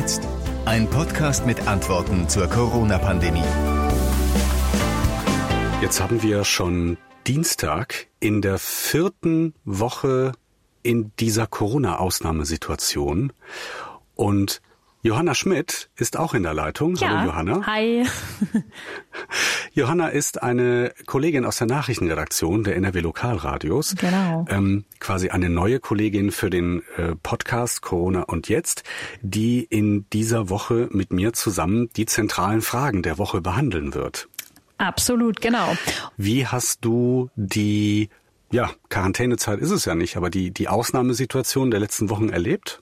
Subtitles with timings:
[0.00, 0.26] jetzt?
[0.64, 3.44] Ein Podcast mit Antworten zur Corona-Pandemie.
[5.82, 6.96] Jetzt haben wir schon
[7.26, 10.32] Dienstag in der vierten Woche
[10.82, 13.34] in dieser Corona-Ausnahmesituation.
[14.14, 14.62] Und
[15.02, 16.94] Johanna Schmidt ist auch in der Leitung.
[16.96, 17.08] Ja.
[17.08, 17.66] Hallo Johanna.
[17.66, 18.06] Hi.
[19.72, 23.94] Johanna ist eine Kollegin aus der Nachrichtenredaktion der NRW Lokalradios.
[23.96, 24.44] Genau.
[24.50, 28.84] Ähm, quasi eine neue Kollegin für den äh, Podcast Corona und Jetzt,
[29.22, 34.28] die in dieser Woche mit mir zusammen die zentralen Fragen der Woche behandeln wird.
[34.76, 35.76] Absolut, genau.
[36.18, 38.10] Wie hast du die
[38.52, 42.80] ja, Quarantänezeit ist es ja nicht, aber die, die Ausnahmesituation der letzten Wochen erlebt?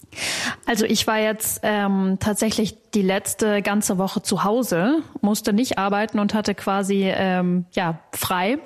[0.65, 6.19] Also ich war jetzt ähm, tatsächlich die letzte ganze Woche zu Hause, musste nicht arbeiten
[6.19, 8.59] und hatte quasi ähm, ja frei.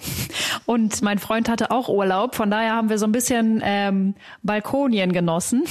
[0.66, 5.12] Und mein Freund hatte auch Urlaub, von daher haben wir so ein bisschen ähm, Balkonien
[5.12, 5.64] genossen.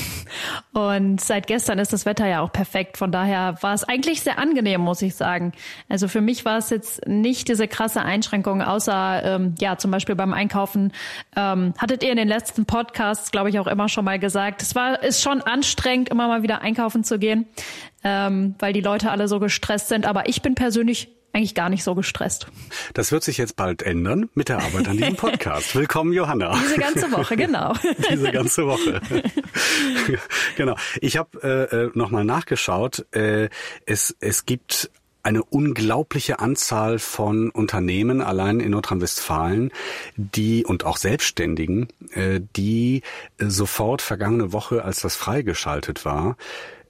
[0.73, 4.38] Und seit gestern ist das Wetter ja auch perfekt, von daher war es eigentlich sehr
[4.38, 5.53] angenehm, muss ich sagen.
[5.88, 10.16] Also für mich war es jetzt nicht diese krasse Einschränkung, außer ähm, ja zum Beispiel
[10.16, 10.91] beim Einkaufen
[11.38, 14.76] ähm, hattet ihr in den letzten Podcasts, glaube ich, auch immer schon mal gesagt, es
[14.76, 17.48] war ist schon anstrengend, immer mal wieder einkaufen zu gehen,
[18.03, 20.06] ähm, weil die Leute alle so gestresst sind.
[20.06, 22.48] Aber ich bin persönlich eigentlich gar nicht so gestresst.
[22.94, 25.76] Das wird sich jetzt bald ändern mit der Arbeit an diesem Podcast.
[25.76, 26.58] Willkommen, Johanna.
[26.62, 27.73] Diese ganze Woche, genau.
[28.09, 29.02] Diese ganze Woche.
[30.58, 30.75] genau.
[31.00, 33.06] Ich habe äh, äh nochmal nachgeschaut.
[33.12, 33.50] Äh,
[33.86, 34.92] es, es gibt
[35.23, 39.72] eine unglaubliche Anzahl von Unternehmen allein in Nordrhein-Westfalen,
[40.16, 43.02] die und auch Selbstständigen, äh, die
[43.38, 46.38] sofort vergangene Woche, als das freigeschaltet war,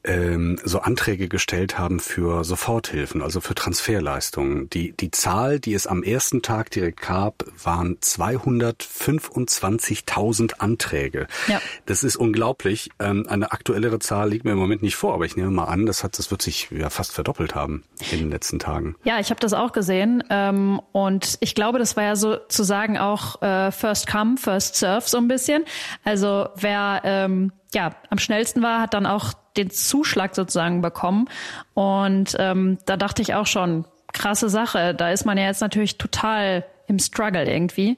[0.04, 4.70] ähm, so Anträge gestellt haben für Soforthilfen, also für Transferleistungen.
[4.70, 11.28] Die, die Zahl, die es am ersten Tag direkt gab, waren 225.000 Anträge.
[11.48, 11.62] Ja.
[11.86, 12.90] Das ist unglaublich.
[13.00, 15.86] Ähm, eine aktuellere Zahl liegt mir im Moment nicht vor, aber ich nehme mal an,
[15.86, 18.96] das, hat, das wird sich ja fast verdoppelt haben in den letzten Tagen.
[19.04, 23.42] Ja, ich habe das auch gesehen ähm, und ich glaube, das war ja sozusagen auch
[23.42, 25.64] äh, First Come, First Serve so ein bisschen.
[26.04, 31.28] Also wer ähm, ja am schnellsten war, hat dann auch den Zuschlag sozusagen bekommen.
[31.74, 34.94] Und ähm, da dachte ich auch schon, krasse Sache.
[34.94, 37.98] Da ist man ja jetzt natürlich total im Struggle irgendwie.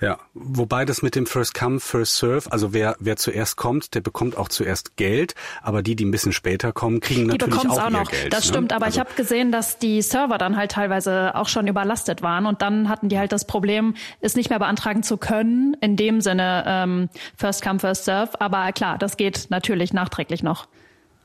[0.00, 4.00] Ja, wobei das mit dem First Come, First Serve, also wer, wer zuerst kommt, der
[4.00, 7.78] bekommt auch zuerst Geld, aber die, die ein bisschen später kommen, kriegen die natürlich auch,
[7.78, 8.10] auch mehr noch.
[8.10, 8.32] Geld.
[8.32, 8.48] Das ne?
[8.48, 12.22] stimmt, aber also, ich habe gesehen, dass die Server dann halt teilweise auch schon überlastet
[12.22, 15.96] waren und dann hatten die halt das Problem, es nicht mehr beantragen zu können, in
[15.96, 18.40] dem Sinne ähm, First Come, First Serve.
[18.40, 20.66] Aber klar, das geht natürlich nachträglich noch.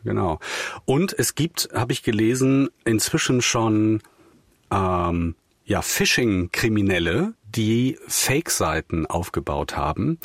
[0.03, 0.39] Genau.
[0.85, 4.01] Und es gibt, habe ich gelesen, inzwischen schon
[4.71, 5.35] ähm,
[5.69, 10.17] ja Phishing-Kriminelle, die Fake-Seiten aufgebaut haben,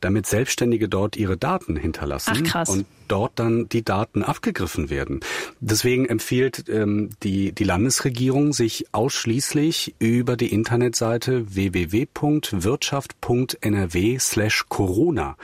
[0.00, 2.68] damit Selbstständige dort ihre Daten hinterlassen Ach, krass.
[2.68, 5.20] und dort dann die Daten abgegriffen werden.
[5.60, 15.36] Deswegen empfiehlt ähm, die, die Landesregierung, sich ausschließlich über die Internetseite www.wirtschaft.nrw slash Corona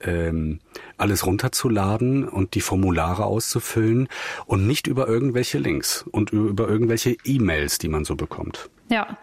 [0.00, 0.60] ähm,
[0.96, 4.08] alles runterzuladen und die Formulare auszufüllen
[4.46, 8.70] und nicht über irgendwelche Links und über irgendwelche E-Mails, die man so bekommt.
[8.90, 9.18] Ja.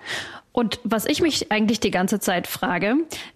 [0.52, 2.96] Und was ich mich eigentlich die ganze Zeit frage,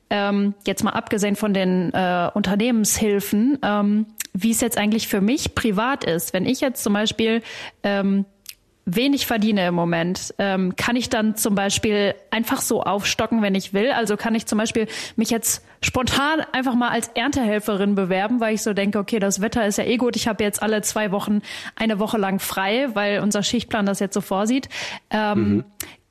[0.09, 5.55] ähm, jetzt mal abgesehen von den äh, Unternehmenshilfen, ähm, wie es jetzt eigentlich für mich
[5.55, 7.41] privat ist, wenn ich jetzt zum Beispiel
[7.83, 8.25] ähm,
[8.85, 13.73] wenig verdiene im Moment, ähm, kann ich dann zum Beispiel einfach so aufstocken, wenn ich
[13.73, 13.91] will?
[13.91, 18.61] Also kann ich zum Beispiel mich jetzt spontan einfach mal als Erntehelferin bewerben, weil ich
[18.61, 21.41] so denke, okay, das Wetter ist ja eh gut, ich habe jetzt alle zwei Wochen
[21.75, 24.69] eine Woche lang frei, weil unser Schichtplan das jetzt so vorsieht.
[25.09, 25.63] Ähm, mhm.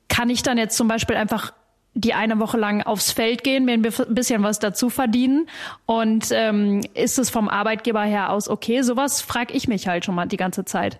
[0.07, 1.53] Kann ich dann jetzt zum Beispiel einfach
[1.95, 5.47] die eine Woche lang aufs Feld gehen, mir ein bisschen was dazu verdienen
[5.85, 8.81] und ähm, ist es vom Arbeitgeber her aus okay?
[8.81, 10.99] Sowas frage ich mich halt schon mal die ganze Zeit.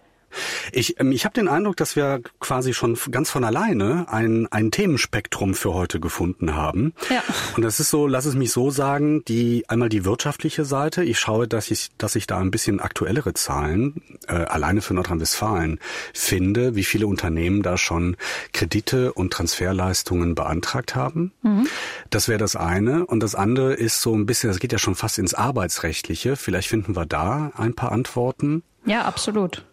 [0.71, 4.71] Ich, ähm, ich habe den Eindruck, dass wir quasi schon ganz von alleine ein, ein
[4.71, 6.93] Themenspektrum für heute gefunden haben.
[7.09, 7.23] Ja.
[7.55, 11.03] Und das ist so, lass es mich so sagen, die einmal die wirtschaftliche Seite.
[11.03, 15.79] Ich schaue, dass ich, dass ich da ein bisschen aktuellere Zahlen äh, alleine für Nordrhein-Westfalen
[16.13, 18.17] finde, wie viele Unternehmen da schon
[18.53, 21.31] Kredite und Transferleistungen beantragt haben.
[21.41, 21.67] Mhm.
[22.09, 23.05] Das wäre das eine.
[23.05, 26.35] Und das andere ist so ein bisschen, das geht ja schon fast ins Arbeitsrechtliche.
[26.35, 28.63] Vielleicht finden wir da ein paar Antworten.
[28.85, 29.65] Ja, absolut.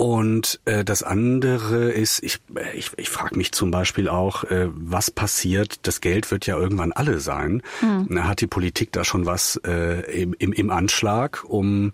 [0.00, 2.38] Und äh, das andere ist, ich,
[2.72, 6.92] ich, ich frage mich zum Beispiel auch, äh, was passiert, das Geld wird ja irgendwann
[6.92, 7.60] alle sein.
[7.82, 8.26] Mhm.
[8.26, 11.92] Hat die Politik da schon was äh, im, im, im Anschlag, um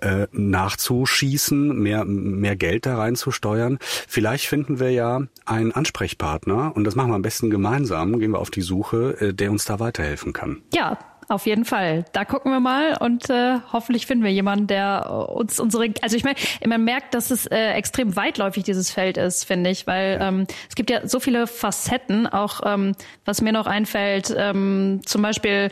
[0.00, 3.76] äh, nachzuschießen, mehr, mehr Geld da reinzusteuern?
[3.82, 8.38] Vielleicht finden wir ja einen Ansprechpartner, und das machen wir am besten gemeinsam, gehen wir
[8.38, 10.62] auf die Suche, äh, der uns da weiterhelfen kann.
[10.72, 10.96] Ja,
[11.32, 12.04] Auf jeden Fall.
[12.12, 16.24] Da gucken wir mal und äh, hoffentlich finden wir jemanden, der uns unsere, also ich
[16.24, 16.36] meine,
[16.66, 20.74] man merkt, dass es äh, extrem weitläufig dieses Feld ist, finde ich, weil ähm, es
[20.74, 22.92] gibt ja so viele Facetten, auch ähm,
[23.24, 25.70] was mir noch einfällt, ähm, zum Beispiel,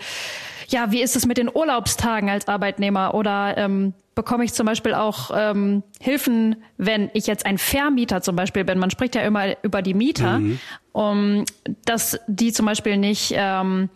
[0.68, 4.94] ja, wie ist es mit den Urlaubstagen als Arbeitnehmer oder ähm, bekomme ich zum Beispiel
[4.94, 8.78] auch ähm, Hilfen, wenn ich jetzt ein Vermieter zum Beispiel bin.
[8.78, 10.58] Man spricht ja immer über die Mieter, mhm.
[10.92, 11.44] um,
[11.84, 13.90] dass die zum Beispiel nicht ähm,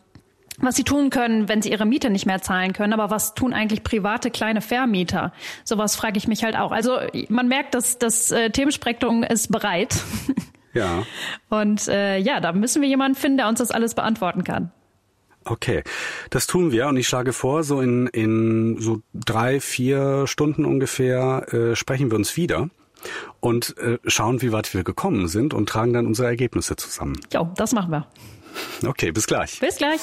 [0.58, 3.52] was sie tun können, wenn sie ihre Miete nicht mehr zahlen können, aber was tun
[3.52, 5.32] eigentlich private kleine Vermieter?
[5.64, 6.72] Sowas frage ich mich halt auch.
[6.72, 6.98] Also
[7.28, 9.96] man merkt, dass das äh, Themenspektrum ist bereit.
[10.72, 11.04] Ja.
[11.50, 14.72] Und äh, ja, da müssen wir jemanden finden, der uns das alles beantworten kann.
[15.46, 15.82] Okay,
[16.30, 21.52] das tun wir und ich schlage vor, so in, in so drei, vier Stunden ungefähr
[21.52, 22.70] äh, sprechen wir uns wieder
[23.40, 27.20] und äh, schauen, wie weit wir gekommen sind und tragen dann unsere Ergebnisse zusammen.
[27.30, 28.06] Ja, das machen wir.
[28.86, 29.60] Okay, bis gleich.
[29.60, 30.00] Bis gleich.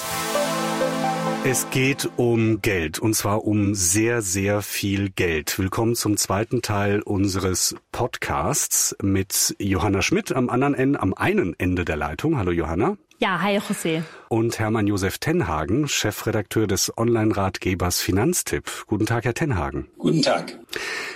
[1.43, 5.57] Es geht um Geld und zwar um sehr, sehr viel Geld.
[5.57, 11.83] Willkommen zum zweiten Teil unseres Podcasts mit Johanna Schmidt am anderen Ende, am einen Ende
[11.83, 12.37] der Leitung.
[12.37, 12.97] Hallo Johanna.
[13.21, 14.01] Ja, hi José.
[14.29, 18.87] Und Hermann Josef Tenhagen, Chefredakteur des Online-Ratgebers Finanztipp.
[18.87, 19.89] Guten Tag, Herr Tenhagen.
[19.99, 20.57] Guten Tag.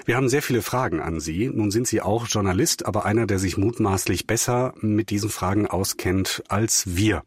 [0.05, 1.49] Wir haben sehr viele Fragen an Sie.
[1.51, 6.43] Nun sind Sie auch Journalist, aber einer, der sich mutmaßlich besser mit diesen Fragen auskennt
[6.47, 7.23] als wir.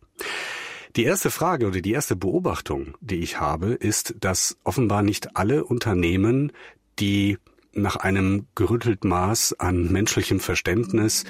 [0.95, 5.65] Die erste Frage oder die erste Beobachtung, die ich habe, ist, dass offenbar nicht alle
[5.65, 6.53] Unternehmen,
[7.01, 7.39] die
[7.83, 11.25] nach einem gerüttelten Maß an menschlichem Verständnis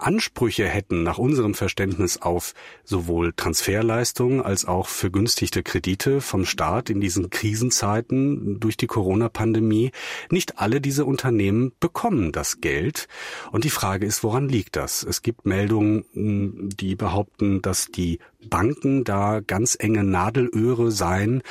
[0.00, 2.54] Ansprüche hätten nach unserem Verständnis auf
[2.84, 9.90] sowohl Transferleistungen als auch vergünstigte Kredite vom Staat in diesen Krisenzeiten durch die Corona-Pandemie.
[10.30, 13.06] Nicht alle diese Unternehmen bekommen das Geld.
[13.50, 15.02] Und die Frage ist, woran liegt das?
[15.02, 18.18] Es gibt Meldungen, die behaupten, dass die
[18.48, 21.42] Banken da ganz enge Nadelöhre seien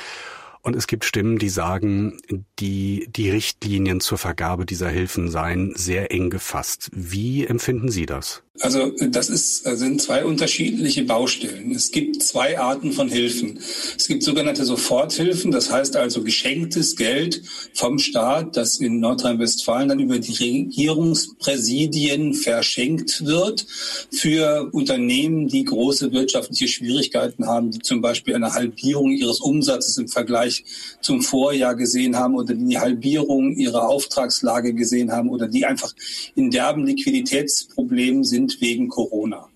[0.62, 2.20] und es gibt Stimmen, die sagen,
[2.58, 6.88] die, die Richtlinien zur Vergabe dieser Hilfen seien sehr eng gefasst.
[6.94, 8.44] Wie empfinden Sie das?
[8.60, 11.70] Also das ist, sind zwei unterschiedliche Baustellen.
[11.70, 13.58] Es gibt zwei Arten von Hilfen.
[13.96, 17.40] Es gibt sogenannte Soforthilfen, das heißt also geschenktes Geld
[17.72, 23.66] vom Staat, das in Nordrhein-Westfalen dann über die Regierungspräsidien verschenkt wird
[24.10, 30.08] für Unternehmen, die große wirtschaftliche Schwierigkeiten haben, die zum Beispiel eine Halbierung ihres Umsatzes im
[30.08, 30.62] Vergleich
[31.00, 35.94] zum Vorjahr gesehen haben oder die Halbierung ihrer Auftragslage gesehen haben oder die einfach
[36.34, 39.48] in derben Liquiditätsproblemen sind sind wegen Corona.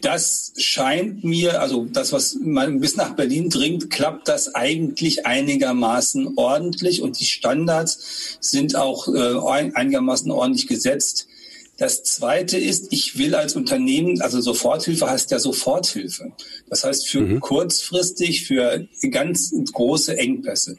[0.00, 6.32] Das scheint mir, also das, was man bis nach Berlin dringt, klappt das eigentlich einigermaßen
[6.36, 11.26] ordentlich und die Standards sind auch äh, einigermaßen ordentlich gesetzt.
[11.76, 16.32] Das zweite ist, ich will als Unternehmen, also Soforthilfe heißt ja Soforthilfe.
[16.70, 17.40] Das heißt für mhm.
[17.40, 20.78] kurzfristig, für ganz große Engpässe.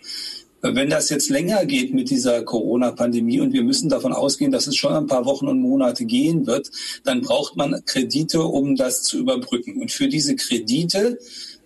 [0.62, 4.76] Wenn das jetzt länger geht mit dieser Corona-Pandemie und wir müssen davon ausgehen, dass es
[4.76, 6.70] schon ein paar Wochen und Monate gehen wird,
[7.04, 9.82] dann braucht man Kredite, um das zu überbrücken.
[9.82, 11.18] Und für diese Kredite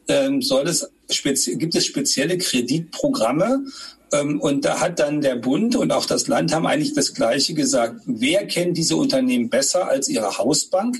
[0.07, 3.65] ähm, soll es gibt es spezielle Kreditprogramme,
[4.12, 8.02] und da hat dann der Bund und auch das Land haben eigentlich das Gleiche gesagt.
[8.06, 10.98] Wer kennt diese Unternehmen besser als ihre Hausbank?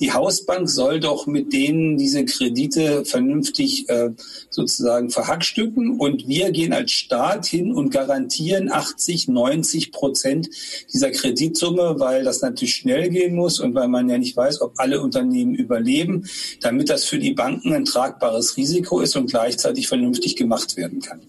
[0.00, 4.10] Die Hausbank soll doch mit denen diese Kredite vernünftig äh,
[4.50, 5.98] sozusagen verhackstücken.
[5.98, 10.48] Und wir gehen als Staat hin und garantieren 80, 90 Prozent
[10.92, 14.74] dieser Kreditsumme, weil das natürlich schnell gehen muss und weil man ja nicht weiß, ob
[14.76, 16.28] alle Unternehmen überleben,
[16.60, 21.20] damit das für die Banken ein tragbares Risiko ist und gleichzeitig vernünftig gemacht werden kann.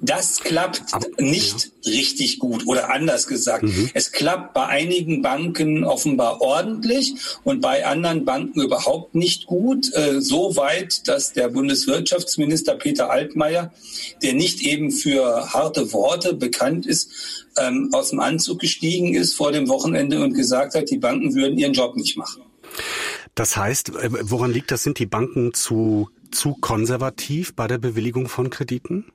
[0.00, 0.82] Das klappt
[1.20, 1.92] nicht ja.
[1.92, 3.62] richtig gut oder anders gesagt.
[3.62, 3.90] Mhm.
[3.94, 7.14] Es klappt bei einigen Banken offenbar ordentlich
[7.44, 9.92] und bei anderen Banken überhaupt nicht gut.
[9.94, 13.72] Äh, so weit, dass der Bundeswirtschaftsminister Peter Altmaier,
[14.22, 17.10] der nicht eben für harte Worte bekannt ist,
[17.58, 21.58] ähm, aus dem Anzug gestiegen ist vor dem Wochenende und gesagt hat, die Banken würden
[21.58, 22.42] ihren Job nicht machen.
[23.34, 24.82] Das heißt, äh, woran liegt das?
[24.82, 29.06] Sind die Banken zu, zu konservativ bei der Bewilligung von Krediten?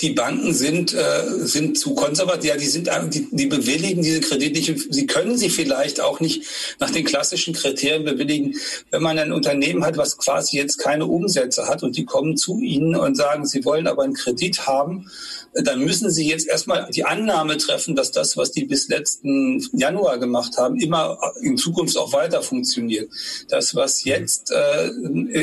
[0.00, 4.58] Die Banken sind, äh, sind zu konservativ, ja, die sind, die, die bewilligen diese Kredite
[4.58, 4.94] nicht.
[4.94, 6.44] Sie können sie vielleicht auch nicht
[6.78, 8.54] nach den klassischen Kriterien bewilligen.
[8.90, 12.60] Wenn man ein Unternehmen hat, was quasi jetzt keine Umsätze hat und die kommen zu
[12.60, 15.06] Ihnen und sagen, sie wollen aber einen Kredit haben,
[15.54, 20.18] dann müssen Sie jetzt erstmal die Annahme treffen, dass das, was die bis letzten Januar
[20.18, 23.10] gemacht haben, immer in Zukunft auch weiter funktioniert.
[23.48, 24.90] Das, was jetzt äh,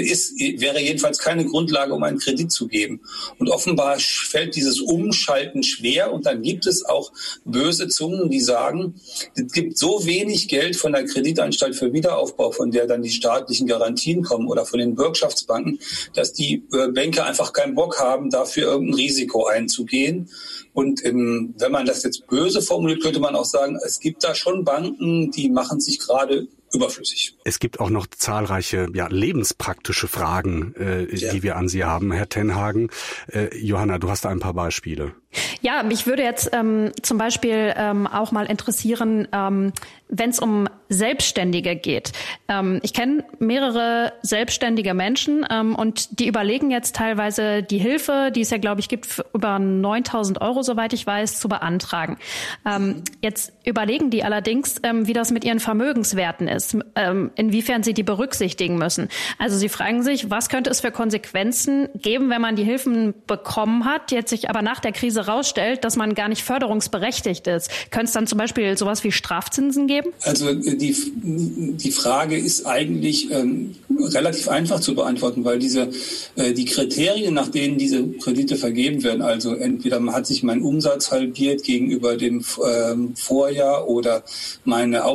[0.01, 3.01] ist, wäre jedenfalls keine Grundlage, um einen Kredit zu geben.
[3.39, 7.11] Und offenbar fällt fällt dieses Umschalten schwer und dann gibt es auch
[7.45, 8.95] böse Zungen, die sagen,
[9.35, 13.67] es gibt so wenig Geld von der Kreditanstalt für Wiederaufbau, von der dann die staatlichen
[13.67, 15.79] Garantien kommen oder von den Bürgschaftsbanken,
[16.13, 20.29] dass die äh, Banker einfach keinen Bock haben, dafür irgendein Risiko einzugehen.
[20.73, 24.35] Und ähm, wenn man das jetzt böse formuliert, könnte man auch sagen, es gibt da
[24.35, 27.38] schon Banken, die machen sich gerade überflüssig.
[27.43, 31.31] Es gibt auch noch zahlreiche ja, lebenspraktische Fragen, äh, ja.
[31.31, 32.89] die wir an Sie haben, Herr Tenhagen.
[33.27, 35.13] Äh, Johanna, du hast da ein paar Beispiele.
[35.62, 39.74] Ja, mich würde jetzt ähm, zum Beispiel ähm, auch mal interessieren, ähm,
[40.07, 42.12] wenn es um Selbstständige geht.
[42.48, 48.41] Ähm, ich kenne mehrere selbstständige Menschen ähm, und die überlegen jetzt teilweise die Hilfe, die
[48.41, 52.17] es ja, glaube ich, gibt, für über 9000 Euro, soweit ich weiß, zu beantragen.
[52.65, 56.54] Ähm, jetzt überlegen die allerdings, ähm, wie das mit ihren Vermögenswerten ist,
[56.95, 59.09] ähm, inwiefern sie die berücksichtigen müssen.
[59.38, 63.85] Also sie fragen sich, was könnte es für Konsequenzen geben, wenn man die Hilfen bekommen
[63.85, 67.69] hat, jetzt sich aber nach der Krise rausstellt, dass man gar nicht förderungsberechtigt ist.
[67.91, 70.09] Könnte es dann zum Beispiel sowas wie Strafzinsen geben?
[70.21, 75.89] Also äh, die, die Frage ist eigentlich ähm, relativ einfach zu beantworten, weil diese,
[76.35, 81.12] äh, die Kriterien, nach denen diese Kredite vergeben werden, also entweder hat sich mein Umsatz
[81.12, 84.24] halbiert gegenüber dem ähm, Vorjahr oder
[84.63, 85.05] meine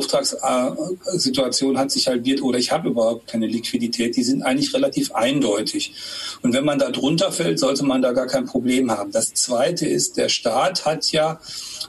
[1.31, 5.93] Auftragssituation hat sich halbiert oder ich habe überhaupt keine Liquidität, die sind eigentlich relativ eindeutig.
[6.41, 9.11] Und wenn man da drunter fällt, sollte man da gar kein Problem haben.
[9.11, 11.39] Das Zweite ist, der Staat hat ja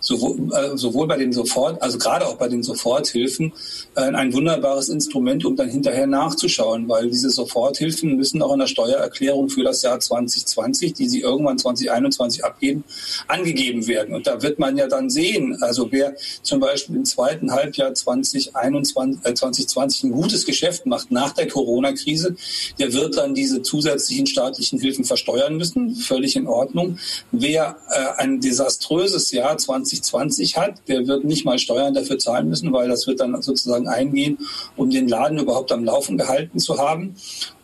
[0.01, 3.53] sowohl, äh, sowohl bei den Sofort, also gerade auch bei den Soforthilfen,
[3.95, 8.67] äh, ein wunderbares Instrument, um dann hinterher nachzuschauen, weil diese Soforthilfen müssen auch in der
[8.67, 12.85] Steuererklärung für das Jahr 2020, die sie irgendwann 2021 abgeben,
[13.29, 14.15] angegeben werden.
[14.15, 19.25] Und da wird man ja dann sehen, also wer zum Beispiel im zweiten Halbjahr 2021,
[19.25, 22.37] äh, 2020 ein gutes Geschäft macht nach der Corona-Krise,
[22.79, 26.99] der wird dann diese zusätzlichen staatlichen Hilfen versteuern müssen, völlig in Ordnung.
[27.31, 32.73] Wer äh, ein desaströses Jahr 2020 hat, der wird nicht mal Steuern dafür zahlen müssen,
[32.73, 34.39] weil das wird dann sozusagen eingehen,
[34.77, 37.15] um den Laden überhaupt am Laufen gehalten zu haben.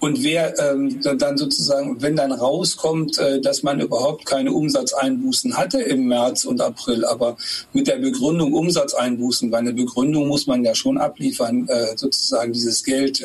[0.00, 5.80] Und wer ähm, dann sozusagen, wenn dann rauskommt, äh, dass man überhaupt keine Umsatzeinbußen hatte
[5.80, 7.36] im März und April, aber
[7.72, 11.57] mit der Begründung Umsatzeinbußen, weil eine Begründung muss man ja schon abliefern,
[11.96, 13.22] sozusagen dieses Geld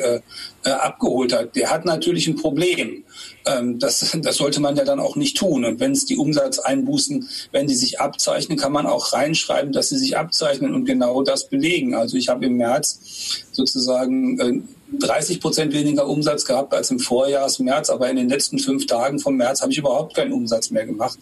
[0.64, 3.04] äh, abgeholt hat, der hat natürlich ein Problem.
[3.46, 5.64] Ähm, das, das sollte man ja dann auch nicht tun.
[5.64, 9.98] Und wenn es die Umsatzeinbußen, wenn die sich abzeichnen, kann man auch reinschreiben, dass sie
[9.98, 11.94] sich abzeichnen und genau das belegen.
[11.94, 14.60] Also ich habe im März sozusagen äh,
[14.98, 19.36] 30 Prozent weniger Umsatz gehabt als im Vorjahresmärz, aber in den letzten fünf Tagen vom
[19.36, 21.18] März habe ich überhaupt keinen Umsatz mehr gemacht.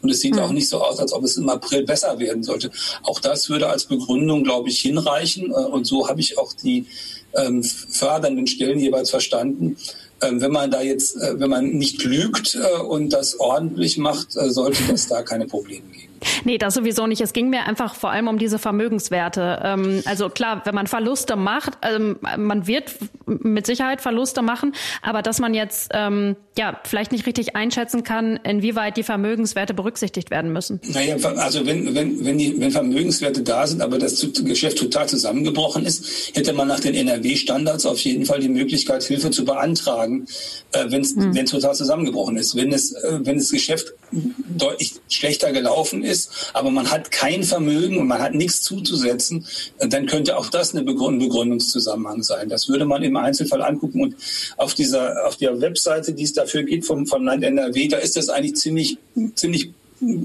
[0.00, 0.40] Und es sieht mhm.
[0.40, 2.70] auch nicht so aus, als ob es im April besser werden sollte.
[3.02, 5.50] Auch das würde als Begründung, glaube ich, hinreichen.
[5.50, 6.86] Äh, und so habe ich auch die
[7.36, 9.76] ähm, fördernden Stellen jeweils verstanden.
[10.22, 14.36] Ähm, wenn man da jetzt, äh, wenn man nicht lügt äh, und das ordentlich macht,
[14.36, 16.11] äh, sollte das da keine Probleme geben.
[16.44, 17.20] Nee, das sowieso nicht.
[17.20, 19.60] Es ging mir einfach vor allem um diese Vermögenswerte.
[19.62, 22.94] Ähm, also klar, wenn man Verluste macht, ähm, man wird
[23.26, 28.38] mit Sicherheit Verluste machen, aber dass man jetzt ähm, ja vielleicht nicht richtig einschätzen kann,
[28.44, 30.80] inwieweit die Vermögenswerte berücksichtigt werden müssen.
[30.92, 35.84] Naja, also wenn, wenn, wenn, die, wenn Vermögenswerte da sind, aber das Geschäft total zusammengebrochen
[35.86, 40.26] ist, hätte man nach den NRW-Standards auf jeden Fall die Möglichkeit, Hilfe zu beantragen,
[40.72, 41.34] äh, wenn es hm.
[41.46, 42.54] total zusammengebrochen ist.
[42.56, 47.98] Wenn es, äh, wenn das Geschäft deutlich schlechter gelaufen ist, aber man hat kein Vermögen
[47.98, 49.46] und man hat nichts zuzusetzen,
[49.78, 52.48] dann könnte auch das eine Begründungszusammenhang sein.
[52.48, 54.02] Das würde man im Einzelfall angucken.
[54.02, 54.16] Und
[54.56, 58.16] auf dieser, auf der Webseite, die es dafür gibt vom, vom Land NRW, da ist
[58.16, 58.98] das eigentlich ziemlich,
[59.34, 59.70] ziemlich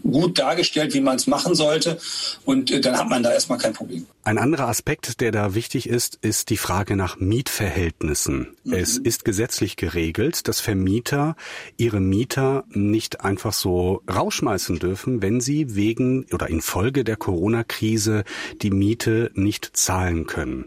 [0.10, 2.00] gut dargestellt, wie man es machen sollte.
[2.46, 4.06] Und äh, dann hat man da erstmal kein Problem.
[4.24, 8.57] Ein anderer Aspekt, der da wichtig ist, ist die Frage nach Mietverhältnissen.
[8.72, 11.36] Es ist gesetzlich geregelt, dass Vermieter
[11.78, 18.24] ihre Mieter nicht einfach so rausschmeißen dürfen, wenn sie wegen oder infolge der Corona-Krise
[18.62, 20.66] die Miete nicht zahlen können.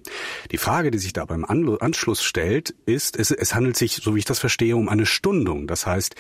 [0.51, 4.21] Die Frage, die sich da beim Anschluss stellt, ist, es, es handelt sich, so wie
[4.21, 5.67] ich das verstehe, um eine Stundung.
[5.67, 6.15] Das heißt,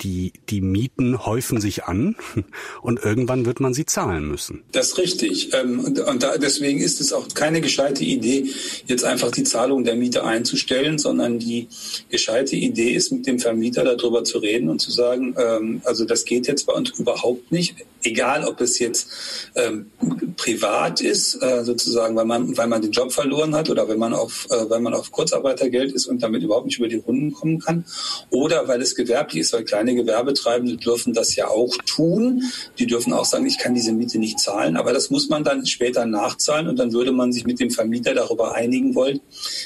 [0.00, 2.16] die, die Mieten häufen sich an
[2.82, 4.62] und irgendwann wird man sie zahlen müssen.
[4.72, 5.52] Das ist richtig.
[5.54, 5.98] Ähm, und,
[6.42, 8.46] deswegen ist es auch keine gescheite Idee,
[8.86, 11.68] jetzt einfach die Zahlung der Miete einzustellen, sondern die
[12.08, 16.24] gescheite Idee ist, mit dem Vermieter darüber zu reden und zu sagen, ähm, also das
[16.24, 19.08] geht jetzt bei uns überhaupt nicht, egal ob es jetzt
[19.56, 19.90] ähm,
[20.36, 24.14] privat ist, äh, sozusagen, weil man, weil man den Job verloren hat oder wenn man
[24.14, 27.58] auf, äh, weil man auf Kurzarbeitergeld ist und damit überhaupt nicht über die Runden kommen
[27.58, 27.84] kann,
[28.30, 32.44] oder weil es gewerblich ist, weil kleine Gewerbetreibende dürfen das ja auch tun.
[32.78, 35.66] Die dürfen auch sagen, ich kann diese Miete nicht zahlen, aber das muss man dann
[35.66, 39.20] später nachzahlen und dann würde man sich mit dem Vermieter darüber einigen wollen,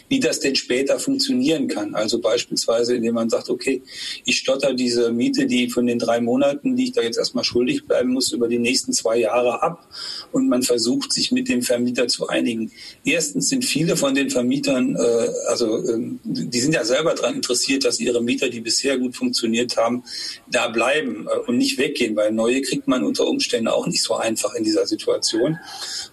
[0.09, 1.95] wie das denn später funktionieren kann.
[1.95, 3.83] Also beispielsweise, indem man sagt, okay,
[4.25, 7.85] ich stotter diese Miete, die von den drei Monaten, die ich da jetzt erstmal schuldig
[7.85, 9.87] bleiben muss, über die nächsten zwei Jahre ab
[10.33, 12.71] und man versucht, sich mit dem Vermieter zu einigen.
[13.05, 17.85] Erstens sind viele von den Vermietern, äh, also äh, die sind ja selber daran interessiert,
[17.85, 20.05] dass ihre Mieter, die bisher gut funktioniert haben,
[20.51, 24.15] da bleiben äh, und nicht weggehen, weil neue kriegt man unter Umständen auch nicht so
[24.15, 25.59] einfach in dieser Situation.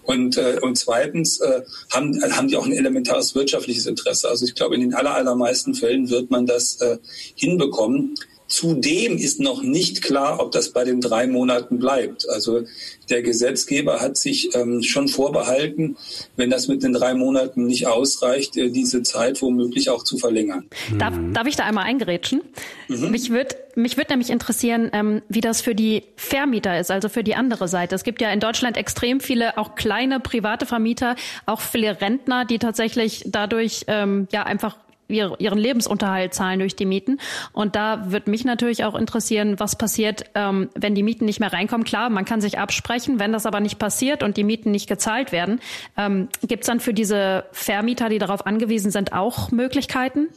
[0.04, 4.28] Und, äh, und zweitens äh, haben, haben die auch ein elementares wirtschaftliches Interesse.
[4.28, 6.98] Also ich glaube, in den aller, allermeisten Fällen wird man das äh,
[7.34, 8.14] hinbekommen.
[8.50, 12.28] Zudem ist noch nicht klar, ob das bei den drei Monaten bleibt.
[12.28, 12.64] Also
[13.08, 15.96] der Gesetzgeber hat sich ähm, schon vorbehalten,
[16.36, 20.68] wenn das mit den drei Monaten nicht ausreicht, äh, diese Zeit womöglich auch zu verlängern.
[20.98, 22.42] Darf, darf ich da einmal eingerätschen?
[22.88, 23.12] Mhm.
[23.12, 27.22] Mich würde mich würd nämlich interessieren, ähm, wie das für die Vermieter ist, also für
[27.22, 27.94] die andere Seite.
[27.94, 31.14] Es gibt ja in Deutschland extrem viele auch kleine private Vermieter,
[31.46, 34.76] auch viele Rentner, die tatsächlich dadurch ähm, ja einfach
[35.10, 37.20] ihren Lebensunterhalt zahlen durch die Mieten.
[37.52, 41.52] Und da wird mich natürlich auch interessieren, was passiert, ähm, wenn die Mieten nicht mehr
[41.52, 41.84] reinkommen.
[41.84, 45.32] Klar, man kann sich absprechen, wenn das aber nicht passiert und die Mieten nicht gezahlt
[45.32, 45.60] werden,
[45.96, 50.28] ähm, gibt es dann für diese Vermieter, die darauf angewiesen sind, auch Möglichkeiten?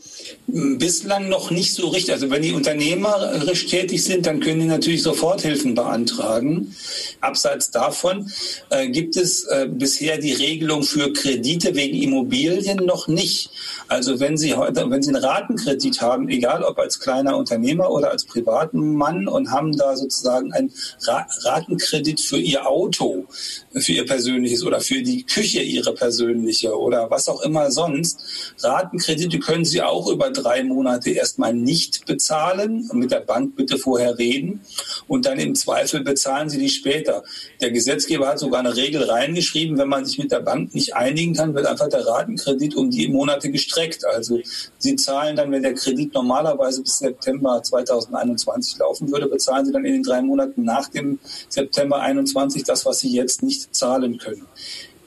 [0.47, 2.13] Bislang noch nicht so richtig.
[2.13, 6.75] Also wenn die unternehmerisch tätig sind, dann können die natürlich Soforthilfen beantragen.
[7.21, 8.31] Abseits davon
[8.69, 13.49] äh, gibt es äh, bisher die Regelung für Kredite wegen Immobilien noch nicht.
[13.87, 18.25] Also wenn Sie wenn Sie einen Ratenkredit haben, egal ob als kleiner Unternehmer oder als
[18.25, 20.73] privaten Mann und haben da sozusagen einen
[21.05, 23.25] Ra Ratenkredit für Ihr Auto,
[23.73, 28.21] für Ihr persönliches oder für die Küche Ihre persönliche oder was auch immer sonst.
[28.59, 32.89] Ratenkredite können Sie auch über drei Monate erstmal nicht bezahlen.
[32.93, 34.61] Mit der Bank bitte vorher reden
[35.07, 37.23] und dann im Zweifel bezahlen Sie die später.
[37.61, 41.33] Der Gesetzgeber hat sogar eine Regel reingeschrieben, wenn man sich mit der Bank nicht einigen
[41.33, 44.05] kann, wird einfach der Ratenkredit um die Monate gestreckt.
[44.05, 44.39] Also
[44.77, 49.85] Sie zahlen dann, wenn der Kredit normalerweise bis September 2021 laufen würde, bezahlen Sie dann
[49.85, 51.19] in den drei Monaten nach dem
[51.49, 54.45] September 21 das, was Sie jetzt nicht zahlen können.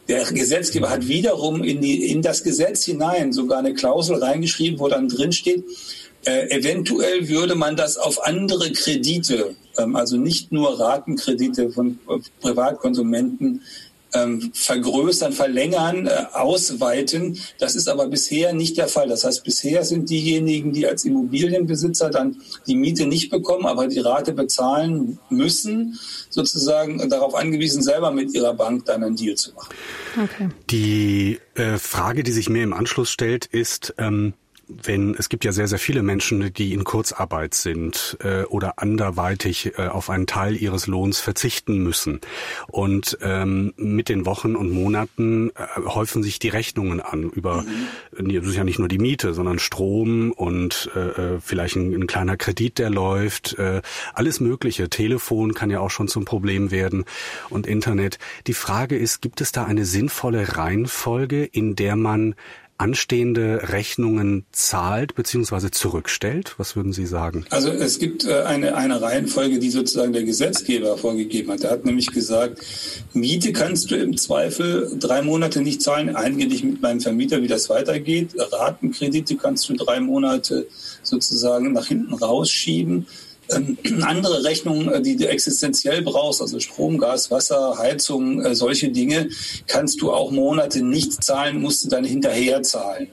[0.09, 4.88] Der Gesetzgeber hat wiederum in, die, in das Gesetz hinein sogar eine Klausel reingeschrieben, wo
[4.88, 5.65] dann drin steht,
[6.26, 12.19] äh, eventuell würde man das auf andere Kredite, ähm, also nicht nur Ratenkredite von äh,
[12.41, 13.62] Privatkonsumenten,
[14.16, 17.38] ähm, vergrößern, verlängern, äh, ausweiten.
[17.58, 19.08] Das ist aber bisher nicht der Fall.
[19.08, 24.00] Das heißt, bisher sind diejenigen, die als Immobilienbesitzer dann die Miete nicht bekommen, aber die
[24.00, 25.99] Rate bezahlen müssen,
[26.30, 29.75] sozusagen darauf angewiesen, selber mit ihrer Bank dann einen Deal zu machen.
[30.23, 30.49] Okay.
[30.71, 34.34] Die äh, Frage, die sich mir im Anschluss stellt, ist, ähm,
[34.69, 39.79] wenn es gibt ja sehr, sehr viele Menschen, die in Kurzarbeit sind äh, oder anderweitig
[39.79, 42.21] äh, auf einen Teil ihres Lohns verzichten müssen.
[42.67, 48.35] Und ähm, mit den Wochen und Monaten äh, häufen sich die Rechnungen an über, mhm.
[48.35, 52.07] das ist ja nicht nur die Miete, sondern Strom und äh, äh, vielleicht ein, ein
[52.07, 53.83] kleiner Kredit, der läuft, äh,
[54.15, 54.91] alles Mögliche.
[54.91, 57.05] Telefon kann ja auch schon zum Problem werden
[57.50, 58.19] und Internet.
[58.47, 62.35] Die Frage ist, gibt es da eine sinnvolle Reihenfolge, in der man
[62.78, 65.71] anstehende Rechnungen zahlt bzw.
[65.71, 66.54] zurückstellt?
[66.58, 67.47] Was würden Sie sagen?
[67.50, 71.65] Also es gibt äh, eine, eine Reihenfolge, die sozusagen der Gesetzgeber vorgegeben hat.
[71.65, 72.60] Er hat nämlich gesagt,
[73.12, 76.15] Miete kannst du im Zweifel drei Monate nicht zahlen.
[76.15, 78.34] Einige dich mit meinem Vermieter, wie das weitergeht.
[78.36, 80.67] Ratenkredite kannst du drei Monate
[81.02, 83.06] sozusagen nach hinten rausschieben.
[83.50, 88.91] Ähm, andere Rechnungen, äh, die du existenziell brauchst, also Strom, Gas, Wasser, Heizung, äh, solche
[88.91, 89.28] Dinge,
[89.67, 93.09] kannst du auch Monate nicht zahlen, musst du dann hinterher zahlen.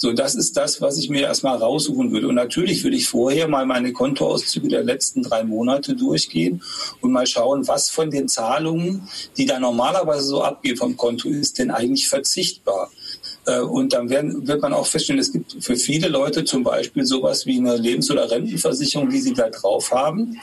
[0.00, 2.28] So, das ist das, was ich mir erstmal raussuchen würde.
[2.28, 6.62] Und natürlich würde ich vorher mal meine Kontoauszüge der letzten drei Monate durchgehen
[7.00, 11.58] und mal schauen, was von den Zahlungen, die da normalerweise so abgehen vom Konto, ist
[11.58, 12.92] denn eigentlich verzichtbar.
[13.48, 17.04] Äh, und dann werden, wird man auch feststellen, es gibt für viele Leute zum Beispiel
[17.04, 20.38] sowas wie eine Lebens- oder Rentenversicherung, die sie da drauf haben.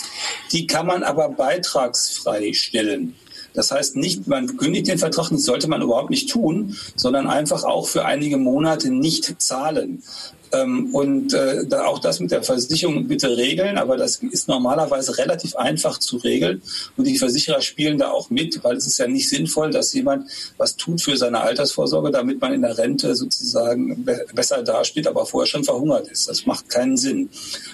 [0.52, 3.16] Die kann man aber beitragsfrei stellen.
[3.54, 7.64] Das heißt nicht, man kündigt den Vertrag, das sollte man überhaupt nicht tun, sondern einfach
[7.64, 10.04] auch für einige Monate nicht zahlen.
[10.52, 15.56] Ähm, und äh, auch das mit der Versicherung bitte regeln, aber das ist normalerweise relativ
[15.56, 16.62] einfach zu regeln.
[16.98, 20.30] Und die Versicherer spielen da auch mit, weil es ist ja nicht sinnvoll, dass jemand
[20.58, 25.26] was tut für seine Altersvorsorge, damit man in der Rente sozusagen be besser dasteht, aber
[25.26, 26.28] vorher schon verhungert ist.
[26.28, 27.30] Das macht keinen Sinn.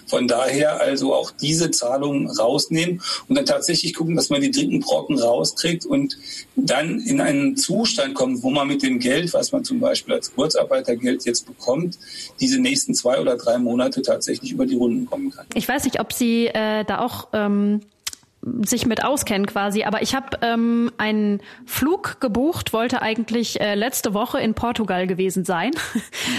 [0.07, 4.79] Von daher also auch diese Zahlungen rausnehmen und dann tatsächlich gucken, dass man die dritten
[4.79, 6.17] Brocken rauskriegt und
[6.55, 10.33] dann in einen Zustand kommt, wo man mit dem Geld, was man zum Beispiel als
[10.33, 11.97] Kurzarbeitergeld jetzt bekommt,
[12.39, 15.45] diese nächsten zwei oder drei Monate tatsächlich über die Runden kommen kann.
[15.53, 17.81] Ich weiß nicht, ob Sie äh, da auch ähm,
[18.41, 19.83] sich mit auskennen quasi.
[19.83, 25.45] Aber ich habe ähm, einen Flug gebucht, wollte eigentlich äh, letzte Woche in Portugal gewesen
[25.45, 25.71] sein.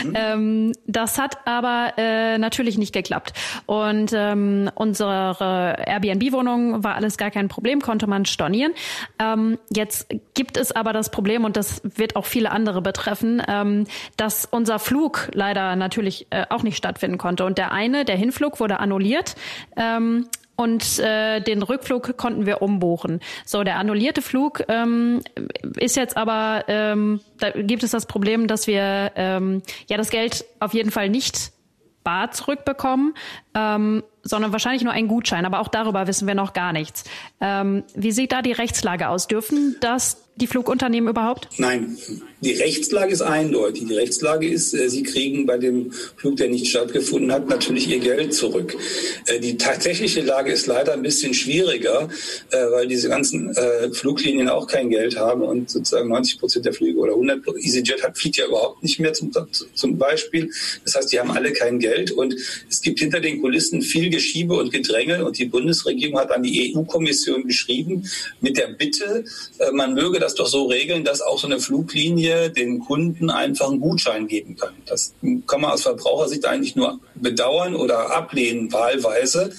[0.05, 0.13] Mhm.
[0.15, 3.33] ähm, das hat aber äh, natürlich nicht geklappt.
[3.67, 8.73] Und ähm, unsere Airbnb-Wohnung war alles gar kein Problem, konnte man stornieren.
[9.19, 13.87] Ähm, jetzt gibt es aber das Problem, und das wird auch viele andere betreffen, ähm,
[14.17, 17.45] dass unser Flug leider natürlich äh, auch nicht stattfinden konnte.
[17.45, 19.37] Und der eine, der Hinflug, wurde annulliert.
[19.77, 20.27] Ähm,
[20.63, 23.21] und äh, den Rückflug konnten wir umbuchen.
[23.45, 25.21] So, der annullierte Flug ähm,
[25.77, 30.45] ist jetzt aber, ähm, da gibt es das Problem, dass wir ähm, ja das Geld
[30.61, 31.53] auf jeden Fall nicht
[32.05, 33.15] bar zurückbekommen,
[33.55, 35.45] ähm, sondern wahrscheinlich nur einen Gutschein.
[35.47, 37.05] Aber auch darüber wissen wir noch gar nichts.
[37.41, 39.27] Ähm, wie sieht da die Rechtslage aus?
[39.27, 41.49] Dürfen das die Flugunternehmen überhaupt?
[41.59, 41.97] Nein,
[42.43, 43.87] die Rechtslage ist eindeutig.
[43.87, 48.01] Die Rechtslage ist, äh, sie kriegen bei dem Flug, der nicht stattgefunden hat, natürlich ihr
[48.01, 48.77] Geld zurück.
[49.27, 52.09] Äh, die tatsächliche Lage ist leider ein bisschen schwieriger,
[52.51, 53.55] äh, weil diese ganzen
[53.93, 58.19] Fluglinien auch kein Geld haben und sozusagen 90 Prozent der Flüge oder 100 EasyJet hat
[58.19, 59.31] fliegt ja überhaupt nicht mehr zum,
[59.75, 60.51] zum Beispiel.
[60.85, 62.35] Das heißt, die haben alle kein Geld und
[62.69, 66.75] es gibt hinter den Kulissen viel Geschiebe und Gedränge und die Bundesregierung hat an die
[66.75, 68.09] EU-Kommission geschrieben
[68.41, 69.25] mit der Bitte,
[69.73, 73.81] man möge das doch so regeln, dass auch so eine Fluglinie den Kunden einfach einen
[73.81, 74.75] Gutschein geben kann.
[74.87, 75.15] Das
[75.47, 79.53] kann man aus Verbrauchersicht eigentlich nur bedauern oder ablehnen wahlweise.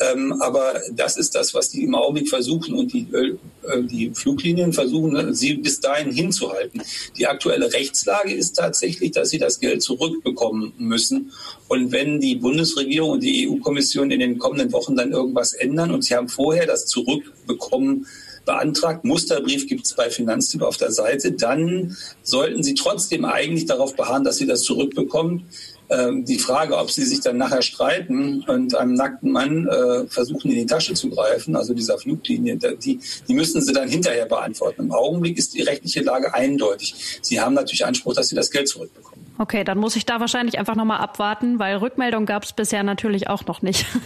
[0.00, 4.72] Ähm, aber das ist das, was die im Augenblick versuchen und die, äh, die Fluglinien
[4.72, 6.82] versuchen, ne, sie bis dahin hinzuhalten.
[7.16, 11.32] Die aktuelle Rechtslage ist tatsächlich, dass sie das Geld zurückbekommen müssen.
[11.68, 16.02] Und wenn die Bundesregierung und die EU-Kommission in den kommenden Wochen dann irgendwas ändern und
[16.02, 18.06] sie haben vorher das zurückbekommen,
[18.44, 19.04] beantragt.
[19.04, 21.32] Musterbrief gibt es bei Finanztipp auf der Seite.
[21.32, 25.46] Dann sollten Sie trotzdem eigentlich darauf beharren, dass Sie das zurückbekommen.
[25.90, 30.50] Ähm, die Frage, ob Sie sich dann nachher streiten und einem nackten Mann äh, versuchen,
[30.50, 34.82] in die Tasche zu greifen, also dieser Fluglinie, die, die müssen Sie dann hinterher beantworten.
[34.82, 36.94] Im Augenblick ist die rechtliche Lage eindeutig.
[37.20, 39.11] Sie haben natürlich Anspruch, dass Sie das Geld zurückbekommen.
[39.38, 43.28] Okay, dann muss ich da wahrscheinlich einfach nochmal abwarten, weil Rückmeldung gab es bisher natürlich
[43.28, 43.86] auch noch nicht.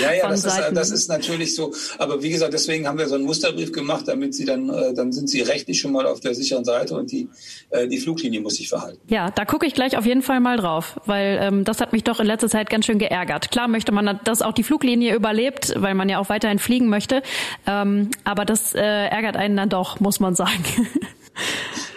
[0.00, 1.72] Ja, ja, das ist, das ist, natürlich so.
[1.98, 5.10] Aber wie gesagt, deswegen haben wir so einen Musterbrief gemacht, damit sie dann, äh, dann
[5.10, 7.28] sind sie rechtlich schon mal auf der sicheren Seite und die,
[7.70, 9.00] äh, die Fluglinie muss sich verhalten.
[9.08, 12.04] Ja, da gucke ich gleich auf jeden Fall mal drauf, weil ähm, das hat mich
[12.04, 13.50] doch in letzter Zeit ganz schön geärgert.
[13.50, 17.22] Klar möchte man, dass auch die Fluglinie überlebt, weil man ja auch weiterhin fliegen möchte.
[17.66, 20.64] Ähm, aber das äh, ärgert einen dann doch, muss man sagen.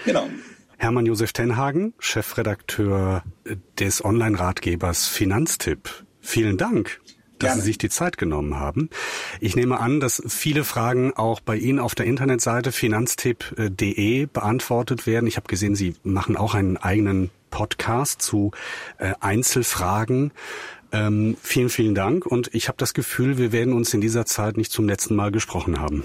[0.06, 0.28] Genau.
[0.78, 3.24] Hermann Josef Tenhagen, Chefredakteur
[3.80, 5.90] des Online-Ratgebers Finanztipp.
[6.22, 7.00] Vielen Dank
[7.40, 7.62] dass Gerne.
[7.62, 8.90] Sie sich die Zeit genommen haben.
[9.40, 15.28] Ich nehme an, dass viele Fragen auch bei Ihnen auf der Internetseite finanztipp.de beantwortet werden.
[15.28, 18.52] Ich habe gesehen, Sie machen auch einen eigenen Podcast zu
[18.98, 20.32] äh, Einzelfragen.
[20.92, 22.26] Ähm, vielen, vielen Dank.
[22.26, 25.32] Und ich habe das Gefühl, wir werden uns in dieser Zeit nicht zum letzten Mal
[25.32, 26.04] gesprochen haben.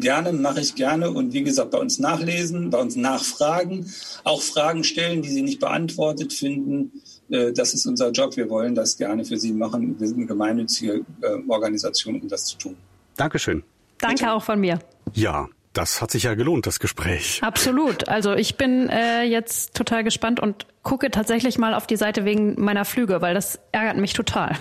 [0.00, 1.10] Gerne, mache ich gerne.
[1.10, 3.92] Und wie gesagt, bei uns nachlesen, bei uns nachfragen,
[4.24, 7.02] auch Fragen stellen, die Sie nicht beantwortet finden.
[7.30, 8.36] Äh, das ist unser Job.
[8.36, 9.98] Wir wollen das gerne für Sie machen.
[9.98, 11.04] Wir sind eine gemeinnützige
[11.48, 12.76] Organisation, um das zu tun.
[13.16, 13.62] Dankeschön.
[13.98, 14.32] Danke Bitte.
[14.32, 14.78] auch von mir.
[15.14, 17.40] Ja, das hat sich ja gelohnt, das Gespräch.
[17.42, 18.08] Absolut.
[18.08, 22.60] Also ich bin äh, jetzt total gespannt und gucke tatsächlich mal auf die Seite wegen
[22.60, 24.56] meiner Flüge, weil das ärgert mich total.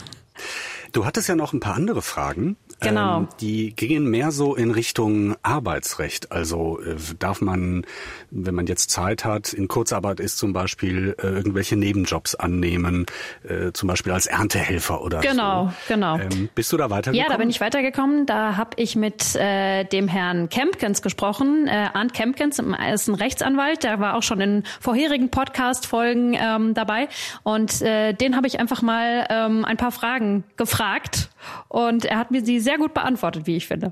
[0.91, 2.57] Du hattest ja noch ein paar andere Fragen.
[2.89, 3.19] Genau.
[3.19, 6.31] Ähm, die gingen mehr so in Richtung Arbeitsrecht.
[6.31, 7.85] Also äh, darf man,
[8.31, 13.05] wenn man jetzt Zeit hat, in Kurzarbeit ist zum Beispiel äh, irgendwelche Nebenjobs annehmen,
[13.43, 15.93] äh, zum Beispiel als Erntehelfer oder genau, so.
[15.93, 16.35] Genau, genau.
[16.35, 17.25] Ähm, bist du da weitergekommen?
[17.27, 18.25] Ja, da bin ich weitergekommen.
[18.25, 21.67] Da habe ich mit äh, dem Herrn Kempkens gesprochen.
[21.67, 27.07] Äh, Arndt Kempkens ist ein Rechtsanwalt, der war auch schon in vorherigen Podcast-Folgen ähm, dabei.
[27.43, 31.29] Und äh, den habe ich einfach mal ähm, ein paar Fragen gefragt.
[31.67, 33.91] Und er hat mir sie sehr gut beantwortet, wie ich finde.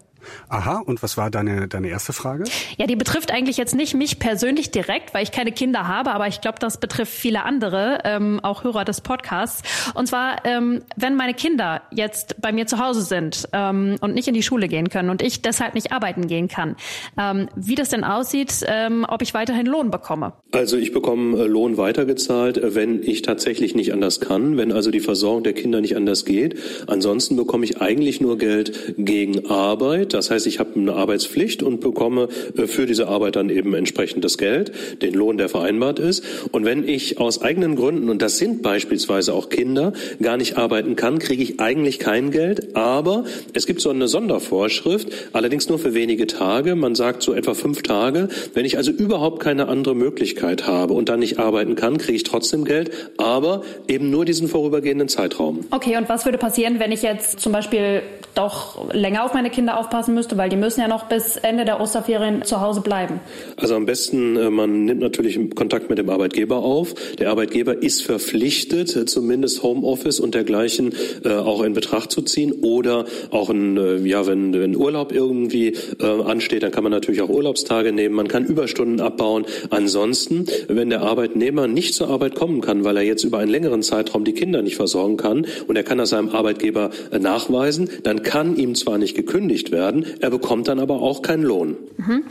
[0.50, 2.44] Aha, und was war deine, deine erste Frage?
[2.78, 6.28] Ja, die betrifft eigentlich jetzt nicht mich persönlich direkt, weil ich keine Kinder habe, aber
[6.28, 9.64] ich glaube, das betrifft viele andere, ähm, auch Hörer des Podcasts.
[9.94, 14.28] Und zwar, ähm, wenn meine Kinder jetzt bei mir zu Hause sind ähm, und nicht
[14.28, 16.76] in die Schule gehen können und ich deshalb nicht arbeiten gehen kann,
[17.18, 20.34] ähm, wie das denn aussieht, ähm, ob ich weiterhin Lohn bekomme.
[20.52, 24.92] Also ich bekomme äh, Lohn weitergezahlt, äh, wenn ich tatsächlich nicht anders kann, wenn also
[24.92, 26.60] die Versorgung der Kinder nicht anders geht.
[26.88, 30.13] Ansonsten bekomme ich eigentlich nur Geld gegen Arbeit Arbeit.
[30.14, 34.38] Das heißt, ich habe eine Arbeitspflicht und bekomme äh, für diese Arbeit dann eben entsprechendes
[34.38, 34.72] Geld,
[35.02, 36.24] den Lohn, der vereinbart ist.
[36.52, 40.96] Und wenn ich aus eigenen Gründen, und das sind beispielsweise auch Kinder, gar nicht arbeiten
[40.96, 42.76] kann, kriege ich eigentlich kein Geld.
[42.76, 46.76] Aber es gibt so eine Sondervorschrift, allerdings nur für wenige Tage.
[46.76, 48.30] Man sagt so etwa fünf Tage.
[48.54, 52.24] Wenn ich also überhaupt keine andere Möglichkeit habe und dann nicht arbeiten kann, kriege ich
[52.24, 55.62] trotzdem Geld, aber eben nur diesen vorübergehenden Zeitraum.
[55.72, 58.02] Okay, und was würde passieren, wenn ich jetzt zum Beispiel
[58.36, 61.80] doch länger auf meine Kinder aufpassen müsste, weil die müssen ja noch bis Ende der
[61.80, 63.20] Osterferien zu Hause bleiben?
[63.58, 66.94] Also am besten, äh, man nimmt natürlich Kontakt mit dem Arbeitgeber auf.
[67.20, 72.52] Der Arbeitgeber ist verpflichtet, äh, zumindest Homeoffice und dergleichen äh, auch in Betracht zu ziehen
[72.62, 77.92] oder auch ein, ja, wenn, wenn Urlaub irgendwie ansteht, dann kann man natürlich auch Urlaubstage
[77.92, 78.16] nehmen.
[78.16, 79.46] Man kann Überstunden abbauen.
[79.70, 83.82] Ansonsten, wenn der Arbeitnehmer nicht zur Arbeit kommen kann, weil er jetzt über einen längeren
[83.82, 88.56] Zeitraum die Kinder nicht versorgen kann und er kann das seinem Arbeitgeber nachweisen, dann kann
[88.56, 91.78] ihm zwar nicht gekündigt werden, er bekommt dann aber auch keinen Lohn.
[91.98, 92.24] Mhm.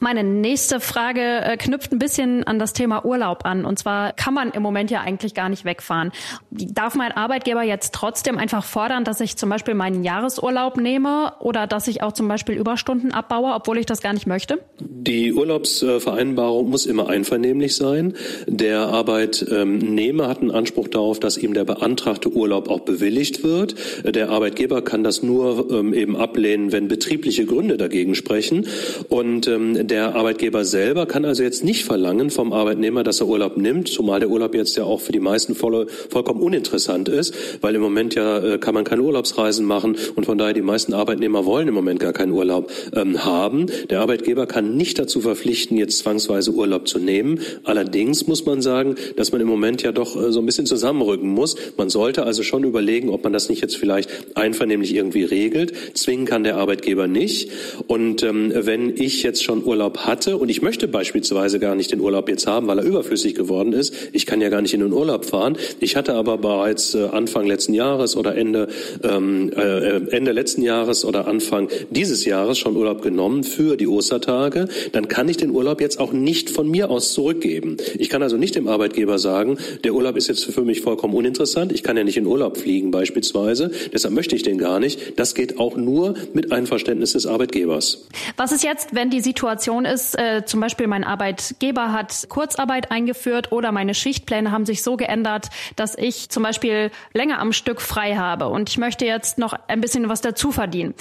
[0.00, 3.64] Meine nächste Frage äh, knüpft ein bisschen an das Thema Urlaub an.
[3.64, 6.10] Und zwar kann man im Moment ja eigentlich gar nicht wegfahren.
[6.50, 11.66] Darf mein Arbeitgeber jetzt trotzdem einfach fordern, dass ich zum Beispiel meinen Jahresurlaub nehme oder
[11.66, 14.58] dass ich auch zum Beispiel Überstunden abbaue, obwohl ich das gar nicht möchte?
[14.80, 18.14] Die Urlaubsvereinbarung muss immer einvernehmlich sein.
[18.46, 23.76] Der Arbeitnehmer hat einen Anspruch darauf, dass ihm der beantragte Urlaub auch bewilligt wird.
[24.04, 28.66] Der Arbeitgeber kann das nur ähm, eben ablehnen, wenn betriebliche Gründe dagegen sprechen.
[29.08, 33.56] Und ähm, der Arbeitgeber selber kann also jetzt nicht verlangen vom Arbeitnehmer, dass er Urlaub
[33.56, 37.74] nimmt, zumal der Urlaub jetzt ja auch für die meisten voll, vollkommen uninteressant ist, weil
[37.74, 41.44] im Moment ja äh, kann man keine Urlaubsreisen machen und von daher die meisten Arbeitnehmer
[41.44, 43.66] wollen im Moment gar keinen Urlaub ähm, haben.
[43.90, 47.40] Der Arbeitgeber kann nicht dazu verpflichten, jetzt zwangsweise Urlaub zu nehmen.
[47.64, 51.28] Allerdings muss man sagen, dass man im Moment ja doch äh, so ein bisschen zusammenrücken
[51.28, 51.56] muss.
[51.76, 55.72] Man sollte also schon überlegen, ob man das nicht jetzt vielleicht einvernehmlich irgendwie regelt.
[55.94, 57.50] Zwingen kann der Arbeitgeber nicht.
[57.86, 61.90] Und ähm, wenn ich jetzt schon Urlaub Urlaub hatte und ich möchte beispielsweise gar nicht
[61.90, 63.92] den Urlaub jetzt haben, weil er überflüssig geworden ist.
[64.12, 65.58] Ich kann ja gar nicht in den Urlaub fahren.
[65.80, 68.68] Ich hatte aber bereits äh, Anfang letzten Jahres oder Ende,
[69.02, 74.68] ähm, äh, Ende letzten Jahres oder Anfang dieses Jahres schon Urlaub genommen für die Ostertage.
[74.92, 77.76] Dann kann ich den Urlaub jetzt auch nicht von mir aus zurückgeben.
[77.98, 81.72] Ich kann also nicht dem Arbeitgeber sagen, der Urlaub ist jetzt für mich vollkommen uninteressant.
[81.72, 83.72] Ich kann ja nicht in Urlaub fliegen beispielsweise.
[83.92, 85.18] Deshalb möchte ich den gar nicht.
[85.18, 88.06] Das geht auch nur mit Einverständnis des Arbeitgebers.
[88.36, 92.90] Was ist jetzt, wenn die Situation Situation ist, äh, zum Beispiel mein Arbeitgeber hat Kurzarbeit
[92.90, 97.80] eingeführt oder meine Schichtpläne haben sich so geändert, dass ich zum Beispiel länger am Stück
[97.80, 100.92] frei habe und ich möchte jetzt noch ein bisschen was dazu verdienen.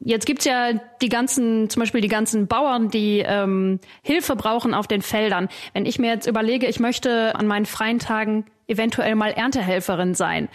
[0.00, 4.88] Jetzt gibt's ja die ganzen, zum Beispiel die ganzen Bauern, die ähm, Hilfe brauchen auf
[4.88, 5.48] den Feldern.
[5.72, 10.48] Wenn ich mir jetzt überlege, ich möchte an meinen freien Tagen eventuell mal Erntehelferin sein,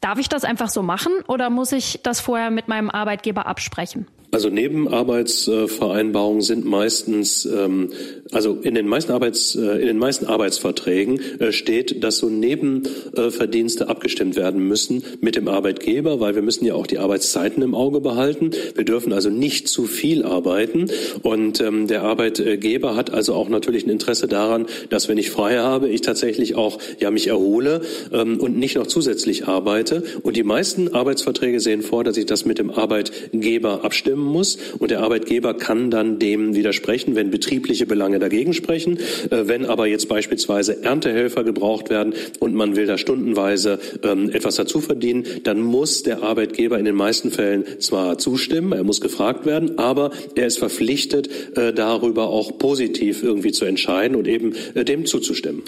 [0.00, 4.06] darf ich das einfach so machen oder muss ich das vorher mit meinem Arbeitgeber absprechen?
[4.34, 7.90] Also Nebenarbeitsvereinbarungen sind meistens, ähm,
[8.30, 13.90] also in den meisten Arbeits, äh, in den meisten Arbeitsverträgen äh, steht, dass so Nebenverdienste
[13.90, 18.00] abgestimmt werden müssen mit dem Arbeitgeber, weil wir müssen ja auch die Arbeitszeiten im Auge
[18.00, 18.52] behalten.
[18.74, 20.90] Wir dürfen also nicht zu viel arbeiten
[21.22, 25.58] und ähm, der Arbeitgeber hat also auch natürlich ein Interesse daran, dass wenn ich frei
[25.58, 30.04] habe, ich tatsächlich auch ja mich erhole ähm, und nicht noch zusätzlich arbeite.
[30.22, 34.58] Und die meisten Arbeitsverträge sehen vor, dass ich das mit dem Arbeitgeber abstimme zustimmen muss
[34.78, 38.98] und der Arbeitgeber kann dann dem widersprechen, wenn betriebliche Belange dagegen sprechen.
[39.30, 44.56] Äh, wenn aber jetzt beispielsweise Erntehelfer gebraucht werden und man will da stundenweise ähm, etwas
[44.56, 49.46] dazu verdienen, dann muss der Arbeitgeber in den meisten Fällen zwar zustimmen, er muss gefragt
[49.46, 54.84] werden, aber er ist verpflichtet, äh, darüber auch positiv irgendwie zu entscheiden und eben äh,
[54.84, 55.62] dem zuzustimmen.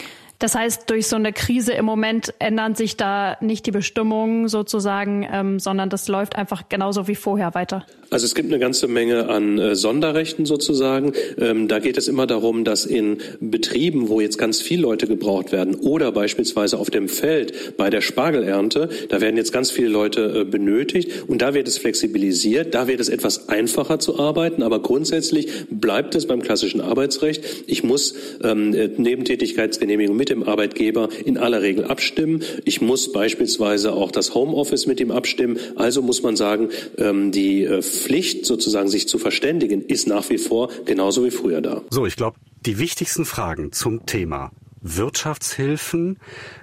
[0.45, 5.27] Das heißt, durch so eine Krise im Moment ändern sich da nicht die Bestimmungen sozusagen,
[5.33, 7.87] ähm, sondern das läuft einfach genauso wie vorher weiter.
[8.11, 11.15] Also es gibt eine ganze Menge an äh, Sonderrechten sozusagen.
[11.41, 15.51] Ähm, da geht es immer darum, dass in Betrieben, wo jetzt ganz viele Leute gebraucht
[15.51, 20.41] werden oder beispielsweise auf dem Feld bei der Spargelernte, da werden jetzt ganz viele Leute
[20.41, 24.83] äh, benötigt und da wird es flexibilisiert, da wird es etwas einfacher zu arbeiten, aber
[24.83, 27.65] grundsätzlich bleibt es beim klassischen Arbeitsrecht.
[27.67, 32.43] Ich muss ähm, äh, Nebentätigkeitsgenehmigung mit dem Arbeitgeber in aller Regel abstimmen.
[32.65, 35.59] Ich muss beispielsweise auch das Homeoffice mit ihm abstimmen.
[35.77, 40.39] Also muss man sagen, ähm, die äh, Pflicht sozusagen sich zu verständigen ist nach wie
[40.39, 41.83] vor genauso wie früher da.
[41.91, 46.19] So, ich glaube, die wichtigsten Fragen zum Thema Wirtschaftshilfen,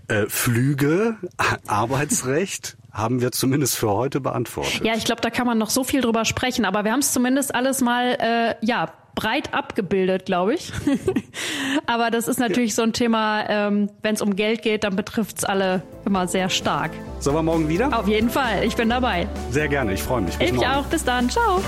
[0.07, 1.17] äh, Flüge,
[1.67, 4.81] Arbeitsrecht haben wir zumindest für heute beantwortet.
[4.83, 7.13] Ja, ich glaube, da kann man noch so viel drüber sprechen, aber wir haben es
[7.13, 10.71] zumindest alles mal äh, ja breit abgebildet, glaube ich.
[11.85, 12.75] Aber das ist natürlich ja.
[12.77, 16.49] so ein Thema, ähm, wenn es um Geld geht, dann betrifft es alle immer sehr
[16.49, 16.91] stark.
[17.19, 17.97] Sollen wir morgen wieder?
[17.97, 19.27] Auf jeden Fall, ich bin dabei.
[19.49, 20.37] Sehr gerne, ich freue mich.
[20.37, 20.69] Bis ich morgen.
[20.69, 21.61] auch, bis dann, ciao.